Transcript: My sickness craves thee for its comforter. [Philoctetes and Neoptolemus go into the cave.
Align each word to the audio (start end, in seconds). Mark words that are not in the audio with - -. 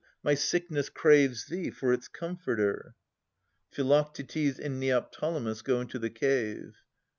My 0.23 0.33
sickness 0.33 0.89
craves 0.89 1.45
thee 1.45 1.69
for 1.69 1.93
its 1.93 2.07
comforter. 2.07 2.95
[Philoctetes 3.69 4.57
and 4.57 4.79
Neoptolemus 4.79 5.61
go 5.61 5.79
into 5.79 5.99
the 5.99 6.09
cave. 6.09 6.73